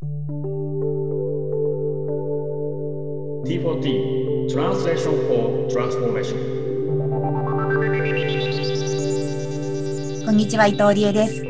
[0.00, 0.06] T4T
[4.48, 6.36] Translation for Transformation
[10.24, 11.42] こんにちは、伊藤理恵です。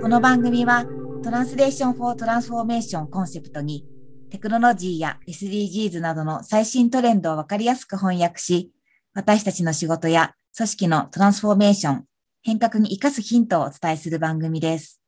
[0.00, 0.86] この番組は、
[1.24, 3.84] Translation for Transformation コンセプトに、
[4.30, 8.70] テクノロジーや SDGs などの最新トレンドをわかりやすく翻訳し、
[9.14, 12.04] 私たちの仕事や組織のトランスフォーメーション、
[12.42, 15.00] 変革に活かすヒントをお伝えする番組です。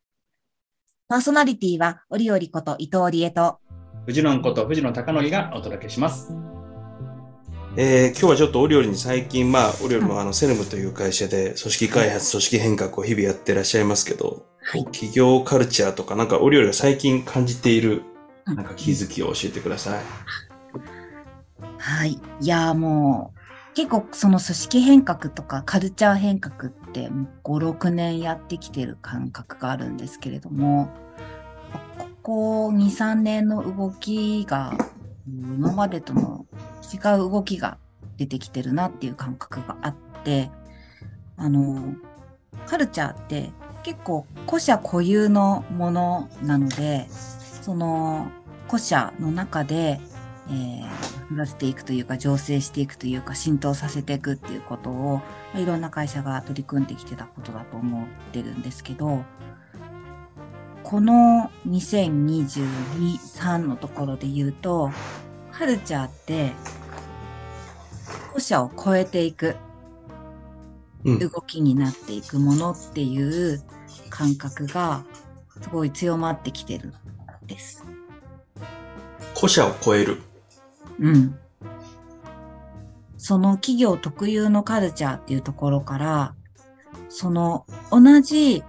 [1.12, 3.58] パーソナリティは、折々こと伊藤理恵と、
[4.06, 6.34] 藤野こと藤野貴則がお届けします。
[7.76, 18.04] えー今日はちょっとオリオリに最近、まあ、オリオリもあの、セルムという会社で組織開発、組織変革を日々やってらっしゃいますけど、はい企業カルチャーとか、なんかオリオリが最近感じている、
[18.46, 20.02] うんなんか気づきを教えてください。
[21.76, 22.12] はい。
[22.40, 30.90] いやーもう、結構その組織変革とかカルチャー変革って5、6年やってきてる感覚があるんですけれども、
[31.98, 34.76] ここ2、3年の動きが、
[35.26, 36.46] 今までとの
[36.92, 37.78] 違う動きが
[38.16, 40.50] 出てきてるなっていう感覚があって、
[41.36, 41.94] あの、
[42.66, 43.50] カルチャーって
[43.82, 48.30] 結構古社固有のものなので、その
[48.68, 50.00] 古社の中で、
[50.48, 55.16] えー、育てていくというか、醸成していくというか、浸透させていくっていうことを、
[55.52, 59.24] まあいろんな会社が取り組んできてたことだと思ってるんですけど、
[60.82, 64.90] この2022、3のところで言うと、
[65.52, 66.52] カルチャーって、
[68.30, 69.56] 古社を超えていく
[71.04, 71.18] うん。
[71.18, 73.62] 動きになっていくものっていう
[74.10, 75.04] 感覚が、
[75.60, 76.92] すごい強まってきてる
[77.44, 77.84] んです。
[79.34, 80.22] 古社を超える。
[80.98, 81.38] うん。
[83.16, 86.34] その企業特有のカルチャーっていうところから、
[87.08, 88.64] その同じ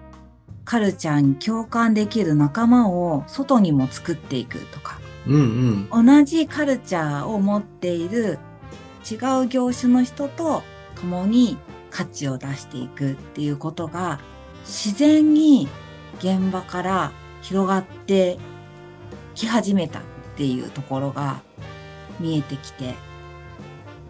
[0.65, 6.05] カルチャーに共感できる仲間を外にも作っていくとか、うんうん。
[6.05, 8.39] 同じカルチャーを持っている
[9.09, 10.63] 違う業種の人と
[10.95, 11.57] 共に
[11.89, 14.19] 価値を出していくっていうことが
[14.61, 15.67] 自然に
[16.19, 17.11] 現場から
[17.41, 18.39] 広がって
[19.35, 20.01] き始めたっ
[20.37, 21.41] ていうところが
[22.19, 22.95] 見えてきて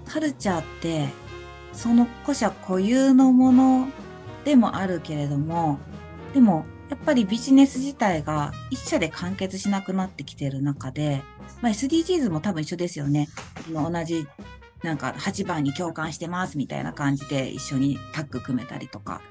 [0.05, 1.09] カルチャーって
[1.71, 3.87] その古社固有のもの
[4.45, 5.79] でもあるけれども
[6.33, 11.23] でもやっぱりビジネス自体が一社で完結しなくなってきてる中で、
[11.61, 13.29] まあ、SDGs も多分一緒ですよね。
[13.71, 14.27] 同じ
[14.83, 19.21] なんか8番に共感してますみたいな感じで一緒にタッグ組めたりとか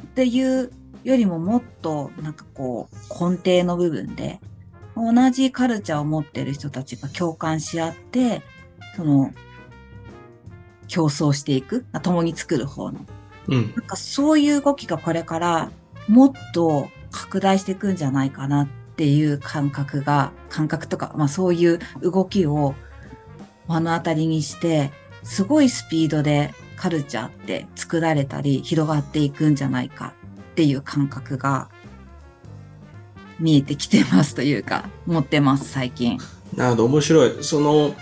[0.00, 0.70] っていう
[1.04, 4.40] よりももっとなんかこう根底の部分で
[4.96, 8.42] 同じカルチャーを持ってる人たちが共感し合って
[8.96, 9.32] その
[10.88, 13.00] 競争していく共に作る方の
[13.48, 13.72] うん。
[13.76, 15.70] なんかそういう動きがこれから
[16.08, 22.74] もっと拡大していくんじゃないかなっていう感覚が、感覚とか、まあそういう動きを
[23.68, 24.90] 目の当たりにして、
[25.22, 30.14] すごいスピードでカルチャーって作られたり広がっていくんじゃないか
[30.52, 31.68] っていう感覚が
[33.38, 36.18] 見えてきてますというか、持ってます最近。
[36.54, 37.36] なるほど、面白い。
[37.42, 37.94] その、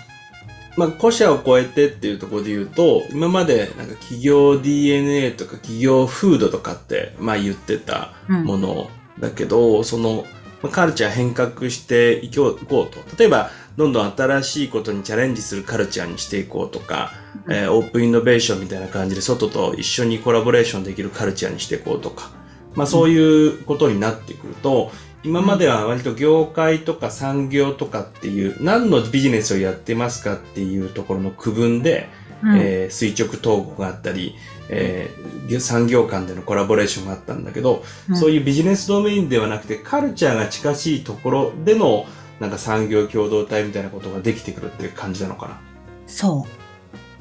[0.77, 8.91] まあ、古社を超えてっていうところで言うと、今までなんか企業 DNA とか企業風土とかって、まあ言ってたうんもの
[9.21, 10.25] だけど、その、
[10.63, 13.17] まあカルチャー変革していこういこうと。
[13.17, 17.13] 例えば、どんどん新しいことにチャレンジするカルチャーにしていこうとか、
[17.49, 22.31] えーオープンイノベーションみたいな感じで外と一緒にコラボレーションできるカルチャーにしていこうとか、
[22.75, 24.91] まあそういうことになってくると、
[25.25, 32.09] 今までは割と業界とか産業とかっていう、何のビジネスをやってますかっていうところの区分で、
[32.43, 34.35] うんえー垂直統合があったり、
[34.69, 42.07] えー産業間でのコラボレーションがあったんだけど、うんそういうビジネスドメインではなくてカルチャーが近しいところでの
[42.41, 45.61] なんか産業共同体みたいなことができてくるっていう感じなのかな？
[46.07, 46.64] そう。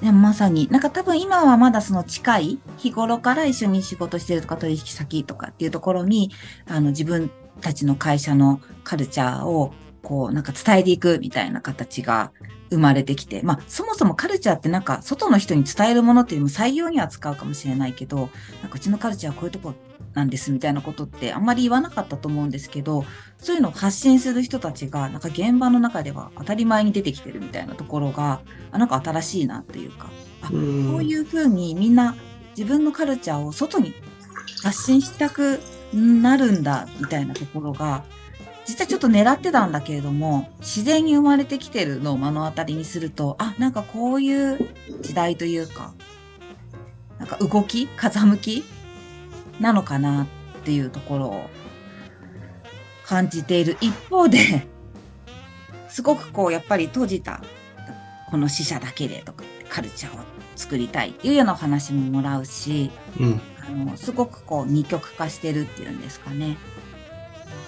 [0.03, 6.29] でもまさに、なんか多分今はまだその近い日頃から一緒に仕事してるとか取引先とかっていうところに、
[6.67, 7.31] あの自分
[7.61, 12.33] たちの会社のカルチャーをこうなんか伝えていくみたいな形が
[12.69, 18.29] 生まれてきて、まあそもそもカルチャーってなんか外の人に伝えるものっていうよりも採用には使うかもしれないけど、
[18.61, 19.73] なんかうちのカルチャーはこういうとこ
[20.13, 23.05] なんですみたいなことってあんまり言わなかったと思うんですけど、
[23.37, 30.09] そういうのを発信する人たちが、なんか現場の中では当たり前に出てきてるみたいなところが、あなんか新しいなっていうか、
[30.41, 30.95] あこうん。
[30.97, 32.15] ういうふうにみんな
[32.55, 33.93] 自分のカルチャーを外に
[34.61, 35.59] 発信したく
[35.93, 38.03] なるんだみたいなところが、
[38.65, 44.57] 実はちょっと狙ってたんだけれども、自然に生まれてきてるのを目の当たりにすると、あ、なんかこういう
[45.01, 45.93] 時代というか、
[47.19, 48.63] なんか動き風向き
[49.59, 50.27] なのかなっ
[50.63, 51.49] ていうところを
[53.05, 54.67] 感じている一方で、
[55.89, 57.41] すごくこう、やっぱり閉じた、
[58.29, 60.19] この死者だけでとか、カルチャーを
[60.55, 63.41] 作りたいっていうようなお話ももらうし、うん。
[63.65, 66.57] あの、すごくこう、二極化してるっていうんですかね。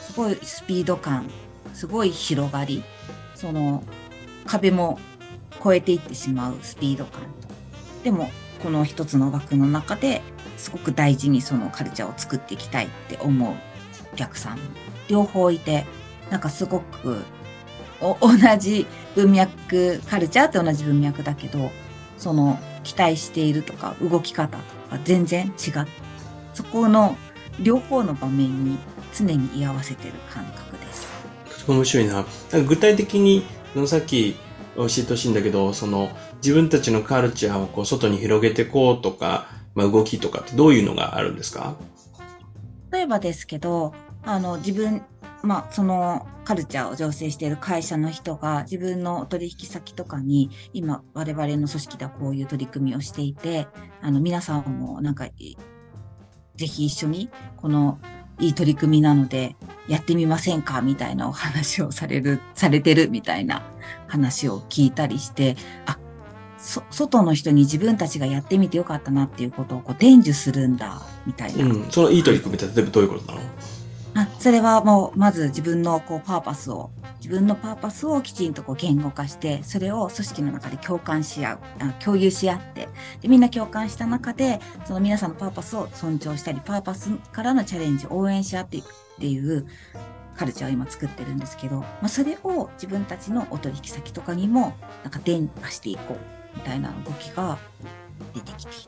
[0.02, 1.30] すごいスピード感、
[1.74, 2.84] すごい広がり、
[3.36, 3.84] その、
[4.46, 5.00] 壁も
[5.60, 7.48] 越えていってしまうスピード感と。
[8.04, 8.30] でも、
[8.66, 10.24] この一つの枠の中で
[10.58, 13.54] すごく大事にそのカルチャーを作っていきたいって思う
[14.12, 14.60] お客さん
[15.08, 15.86] 両方いて、
[16.32, 17.24] なんかすごく
[18.02, 21.70] お同じ文脈、カルチャーって同じ文脈だけど、
[22.18, 25.88] その期待しているとか動き方とか全然違う。
[26.56, 27.16] そこの
[27.60, 28.80] 両方の場面に
[29.16, 31.08] 常に居合わせてる感覚です。
[31.68, 32.14] 面白いな。
[32.16, 33.46] なんか具体的に、
[33.76, 34.36] あのさっき
[34.76, 36.10] 教えてほしいんだけど、その
[36.46, 41.76] 自分たちのカルチャーをこう外に広げていこうとか、まあ、動きとかってどういうのがあるんですか？
[42.92, 45.02] 例えばですけど、あの自分、
[45.42, 53.68] まあそのカルチャーを醸成している会社の人が自分の取引先とかに今我々の組織ではこういう取り組みをしていて、
[54.04, 55.58] あの皆さんもなんかい
[56.56, 58.00] ぜひ一緒にこの
[58.40, 59.56] いい取り組みなので
[59.88, 60.84] やってみませんか？
[60.84, 63.64] みたいなお話をされる、されてるみたいな
[64.08, 65.56] 話を聞いたりして、
[65.88, 65.98] あ、
[66.58, 71.66] 外の人に自分たちがやってみてよかったなっていうことをこう伝授するんだ、みたいな。
[71.66, 71.88] うん。
[71.92, 73.46] そのいい取り組みって例えばどういうことなの
[74.18, 82.88] あそれはもう、まず自分のこうパーパスを、自分のパーパスをきちんとこう言語化して、それを組織の中で共感し合う、あ共有し合って
[83.22, 89.68] で、みんな共感した中で、その皆さんのパーパスを尊重したり、パーパスからのチャレンジを応援し合っていくっていう
[90.38, 94.74] カルチャーを今作ってるんですけど、まあ、それを自分たちのお取引先とかにも、
[95.04, 97.58] なんか伝播していこう、みたいな動きが
[98.34, 98.80] 出てきている。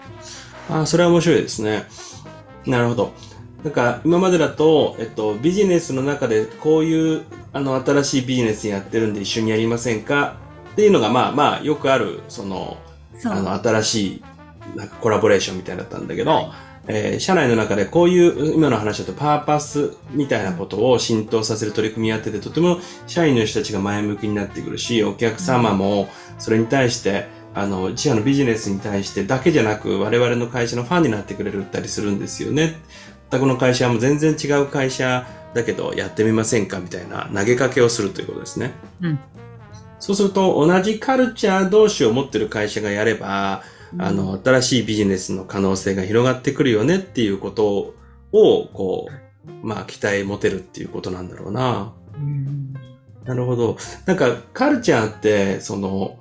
[0.69, 1.85] ああ、それは面白いですね。
[2.65, 3.13] なるほど。
[3.63, 7.23] なんか、今までだと、えっと、ビジネスの中でこういう、
[7.53, 10.37] あの、新しいビジネスやってるんで一緒にやりませんか？
[10.73, 12.77] っていうのが、まあまあ、よくある、その。
[13.25, 14.23] あの、新しい、
[14.75, 16.51] なんかコラボレーションみたいだったんだけど、はい
[16.89, 22.77] えー社内の中でこういう、今の話だとパーパスみたいなことを浸透させる取り組みやってて、とても
[23.07, 27.27] 社員の人たちが前向きになってくるし、お客様もそれに対して、
[27.59, 32.75] あの、自社のビジネスに対してだけじゃなく、我々の会社のファンになってくれるったりするんですよね。
[33.29, 38.73] またこの会社はもう全然違う会社だけど、やってみませんかみたいな投げかけをするということですね。
[39.01, 39.19] うん
[39.99, 43.63] そうすると、同じカルチャー同士を持ってる会社がやれば、
[43.97, 47.95] あの、新しいビジネスの可能性が広がってくるよねっていうこと
[48.31, 51.93] を、こう、まあ、期待持てるっていうことなんだろうな。
[52.15, 52.73] うん
[53.25, 53.77] なるほど。
[54.05, 56.19] なんか、カルチャーって、その、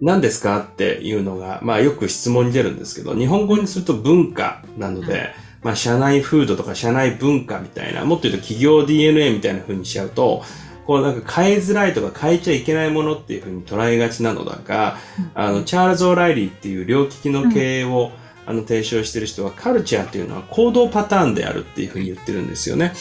[0.00, 5.30] 何ですかっていうのが、まあ、よく質問に出るんですけど、日本語にすると文化なので、
[5.62, 10.42] まあ、社内風土とか社内文化みたいな、もっと言うと企業 DNA みたいな風にしちゃうと、
[10.86, 14.96] こうなんか変えづらいとか変えちゃいけないものっていう風に捉えがちなのだが、
[15.34, 18.12] あの、チャールズ・オライリーっていう両利きの経営を、
[18.46, 22.92] あの、提唱してる人は、カルチャーっていうのは行動パターンであるっていう風に言ってるんですよね。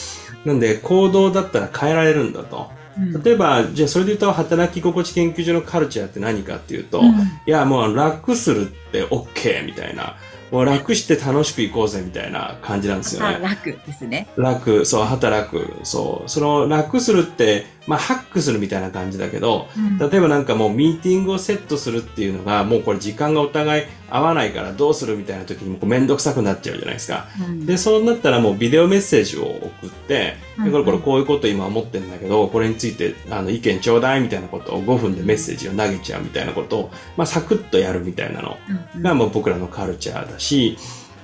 [0.46, 2.72] なんで、行動だったら変えられるんだと。
[2.98, 10.16] うん例えば、じゃあそれで言うと、働き心地研究所のカルチャーって何かっていうと、うんいや、もう楽するって OK みたいな、
[10.52, 13.36] もう楽して楽しく行こうぜみたいな感じなんですよね。
[13.36, 14.28] あ楽ですね。
[14.38, 16.30] 楽、そう、働く、そう。
[16.30, 19.68] その楽するって、まあ、ハックするみたいな感じだけど、
[20.00, 27.28] 例えばなんかもうミーティングをセットするっていうのが、もうこれ時間がお互い合わないからどうするみたいな時にもこうめんどくさくなっちゃうじゃないですか。
[27.48, 27.66] うん。
[27.66, 38.58] で、そうなったらもうビデオメッセージを送って、これこれこういうこと今思ってるんだけど、これについてあの意見ちょうだいみたいなことを5分でメッセージを投げちゃうみたいなことを、まあサクッとやるみたいなの
[38.96, 39.02] うん。
[39.04, 40.78] がもう僕らのカルチャーだし、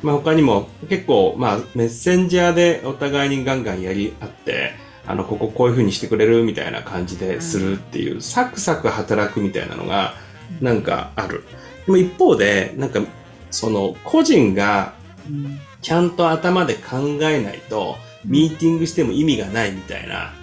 [0.04, 10.14] まあ他にも結構まあメッセンジャーでお互いにガンガンやり合って、あの、こここういう風にしてくれるみたいな感じでするっていう、サクサク働くみたいなのが
[10.62, 11.44] なんかある。
[11.86, 13.02] でも一方で、なんか
[13.50, 14.94] その個人が
[15.28, 15.60] うん。
[15.82, 20.41] ちゃんと頭で考えないと、ミーティングしても意味がないみたいな、うん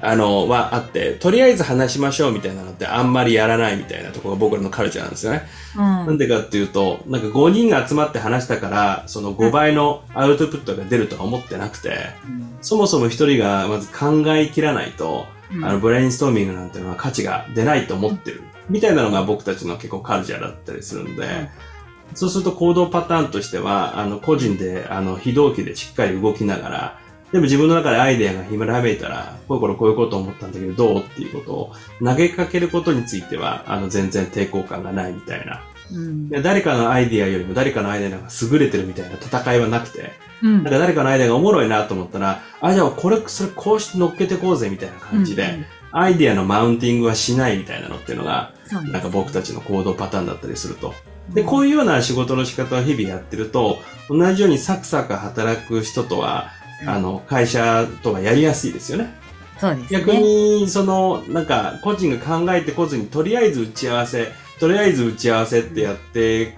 [0.00, 5.42] あの、はあって、とりあえず話しましょうみたいなのってあんまりやらないみたいなところが僕らのカルチャーなんですよね。
[5.76, 5.80] うん。
[5.80, 11.98] なんでかっていうと、なんか5人が集まって話したから、その5倍のアウトプットが出るとは思ってなくて、
[12.60, 15.64] そもそも1人がまず考えきらないと、うん。
[15.64, 18.42] あの、ブレインストーミングなんていうのは価値が出ないと思ってる。
[18.68, 21.50] みたいなのが僕たちの結構カルチャーだったりするんで、
[22.14, 27.00] そうすると行動パターンとしては、あの、個人で、あの、非同期でしっかり動きながら、
[27.34, 35.60] でも自分の中でアイデアがひらめいたら、こういうことこういうこと思ったんだけど、どうっていうことを投げかけることについては、あの、全然抵抗感がないみたいな。
[35.92, 36.28] うん。
[36.28, 40.12] いや誰かのアイデアよりも誰かのアイデアが優れてるみたいな戦いはなくて、
[40.44, 40.62] うん。
[40.62, 45.58] なんか誰かのアイデアがおもろいなと思ったら、あ、じゃあこれ、それこうして乗っけてこうぜみたいな感じで、
[45.90, 50.94] アイデアのマウンティングはしないみたいなのっていうのが、なんか僕たちの行動パターンだったりすると。
[51.30, 51.48] で、うん。
[51.48, 59.14] こういうような仕事の仕方を日々やってると、同じようにサクサク働く人とは、うんあの、会社とはやりやすいですよね。
[59.58, 59.98] そうですね。
[60.00, 66.56] 逆に、その、なんか、個人が考えてこずに、とりあえず打ち合わせ、とりあえず打ち合わせってやって、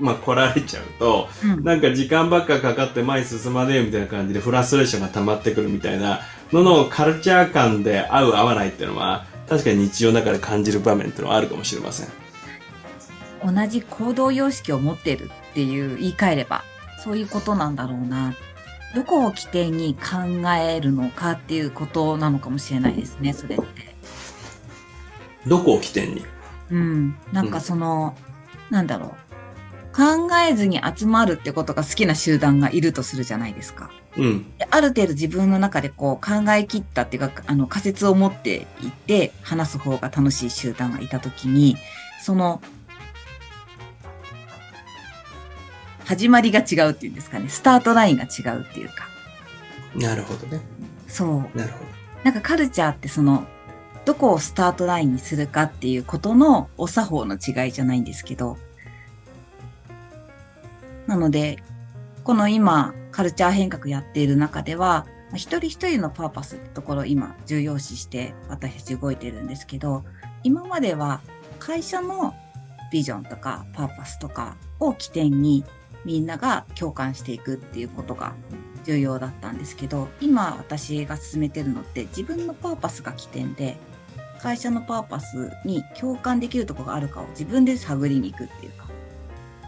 [0.00, 6.20] まあ、来られちゃうと、うんなんか時間ばっかかかって前に進まねえよみたいな感じでフラストレーションが溜まってくるみたいな
[6.52, 12.08] ののカルチャー感で合う合わないっていうのは、確かに日常の中で感じる場面っていうのはあるかもしれません。
[13.44, 16.64] 同じ行動様式を持ってるっていう言い換えれば、
[17.02, 18.34] そういうことなんだろうな。
[18.94, 23.66] どこを起点に考えるのかっていうことなのかもしれないですね、それって。
[25.46, 26.24] どこを起点に？
[26.70, 27.16] うん。
[27.32, 28.16] なんかその、
[28.70, 29.10] なんだろう。
[29.94, 33.90] 考えずに集まるってことが好きな集団がいるとするじゃないですか。
[34.16, 34.58] うん。
[34.58, 41.76] である程度自分の中でこう考え切ったっていうか、あの仮説を持っていって話す方が楽しい集団がいたときに、
[42.20, 42.60] その、
[46.08, 47.50] 始まりが違うっていうんですかね。
[47.50, 49.06] スタートラインが違うっていうか。
[49.94, 50.62] なるほどね。
[51.06, 51.28] そう。
[51.54, 51.84] なるほ
[52.24, 53.46] なんかカルチャーってその、
[54.06, 58.56] どこをスタートラインにするかっていうことのお作法の違いじゃないんですけど、
[61.06, 61.62] なので、
[62.24, 70.04] この今、カルチャー変革やっている中では、まあ一人一人のパーパスってところを今重要視して私たち動いてるんですけど、
[70.42, 71.20] 今までは
[71.58, 72.34] 会社の
[72.90, 75.66] ビジョンとかパーパスとかを起点に
[76.04, 78.34] みんなが共感していくっていうことが
[78.84, 83.76] 重要だったんですけど、今私が進めてるのって自分のパーパスが起点で、
[84.40, 88.86] 会社のパーパスに共感できるところがあるかを自分で探りに行くっていうか、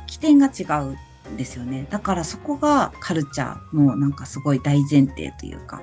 [0.07, 1.87] 起点が違うんですよね。
[1.91, 5.83] だからそこがカルチャーのなんかすごい大前提というか、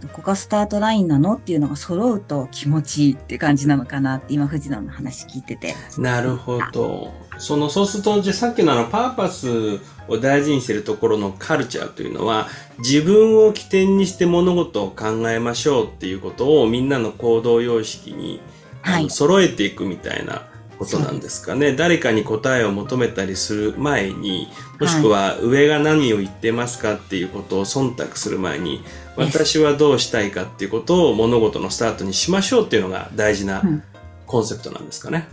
[0.00, 5.74] どこがスタートラインなのっていうのが揃うと気持ちいいって感じなのかなって今藤野の話聞いてて。
[5.98, 7.12] なるほど。
[7.38, 18.40] その、そうすると、じゃあさっきのあの、パーパスを大事にしているところのカルチャーというのは、自分を起点にして物事を考えましょうっていうことをみんなの行動様式に、
[18.82, 20.46] はい揃えていくみたいな
[20.78, 21.74] ことなんですかね。
[21.74, 24.48] 誰かに答えを求めたりする前に、
[24.80, 28.82] もしくは上が何を言ってますかっていうことを忖度する前に、
[29.16, 33.82] 私はどうしたいかっていうことを物事のスタートにしましょうっていうのが大事なうん
[34.28, 35.26] コンセプトなんですかね。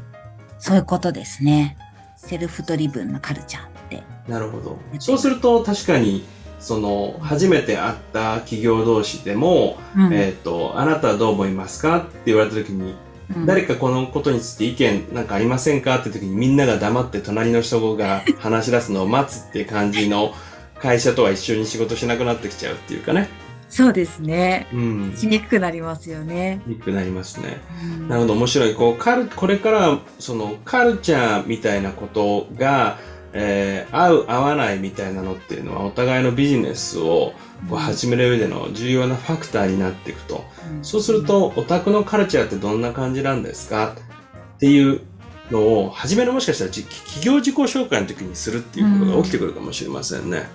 [0.57, 1.77] そういうことですね。
[2.25, 4.03] self-driven なカルチャーって。
[4.27, 4.77] なるほど。
[4.99, 6.25] そうすると確かに、
[6.59, 12.95] その、初めて会った企業同士でも、うんえっ、と、あなたはどう思いますかって言われた時に、うん
[13.47, 20.35] 誰かこのことについて意見なんかありませんかって時にみんなが黙って隣の人が話し出すのを待つっていう感じの
[20.79, 23.29] 会社とは一緒に仕事しなくなってきちゃうっていうかね。
[23.67, 24.67] そうですね。
[24.73, 25.13] うん。
[25.17, 26.61] しにくくなりますよね。
[26.69, 27.61] いくなりますね。
[27.99, 28.75] うんなるほど、面白い。
[28.75, 32.97] こう、カル、これから、その、カルチャーみたいなことが、
[33.33, 37.33] えー合う、合わないみたいなのっていうのは、お互いのビジネスを
[37.69, 40.45] こう始める上での重要なファクターになっていくと。
[40.83, 43.95] そうすると、オタクのカルチャーってどんな感じなんですか？
[44.55, 45.01] っていう
[45.51, 50.47] のを、初めのもしかしたらじ企業自己紹介の時にするっていうことが起きてくるかもしれませんね。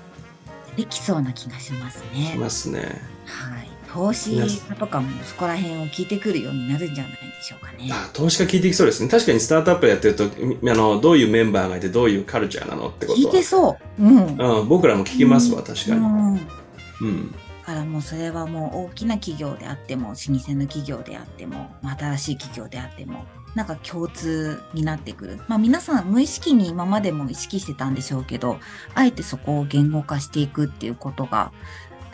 [0.77, 2.39] できそうな気がしますねし。
[2.39, 2.81] ますね。
[3.27, 3.71] はい。
[3.93, 4.47] 投資家
[4.77, 7.89] とかもそこら辺を聞いてくるようになるんじゃないでしょうかね。
[7.91, 9.09] あ投資家聞いてきそうですね。
[9.09, 10.29] 確かにスタートアップやってると、
[10.63, 14.03] みあの、どういうメンバーがいてどういうカルチャーなのってことは聞いてそう。
[14.03, 14.37] うん。
[14.37, 15.97] うん、僕らも聞きますわ、確かに。
[15.97, 16.37] うん。
[16.37, 16.43] だ
[17.01, 17.35] うん。
[17.65, 25.41] からもうそれはもう大きな企業であっても、老舗の企業であっても、まあ新しい企業であっても、なんか共通になってくる。
[25.49, 28.59] まあ皆さん無意識に今までも意識してたんでしょうけど、
[28.95, 31.53] あえてそこを言語化していくっていうことが、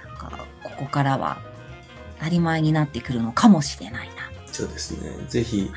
[0.05, 1.39] なんかここからは
[2.19, 4.15] 当たり前になってくるのかもしれないな。
[4.51, 5.11] そうですね。
[5.29, 5.71] ぜひ、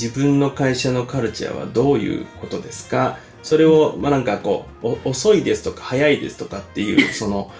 [0.00, 3.18] 自分の会社のカルチャーはどういうことですか？
[3.42, 7.50] それを、まあ、なんかこう、遅いですとか早いですとかっていう、その、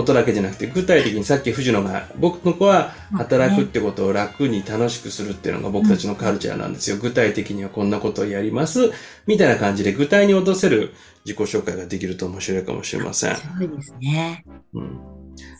[0.00, 6.96] ことだけじゃなくて、具体的にさっき藤野が、僕の子は働くってことを楽に楽しくするっていうのが僕たちのカルチャーなんですよ。
[6.96, 8.92] 具体的にはこんなことをやります。
[9.26, 10.94] みたいな感じで具体に落とせる
[11.26, 13.36] 自己紹介ができると面白いかもしれません。
[13.36, 14.44] そうですね。
[14.72, 15.00] うん。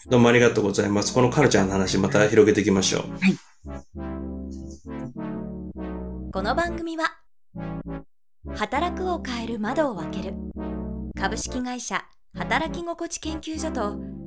[0.08, 1.12] どうもありがとうございます。
[1.12, 3.02] このカルチャーの話また広げていきましょう。
[6.32, 7.18] この番組は
[8.54, 10.34] 働くを変える窓を開ける
[11.18, 12.02] 株式会社
[12.34, 14.19] 働き心地研究所と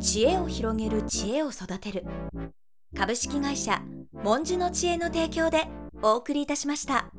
[0.00, 2.04] 知恵を広げる知恵を育てる
[2.96, 5.66] 株式会社文殊の知恵の提供で
[6.02, 7.10] お送りいたしました。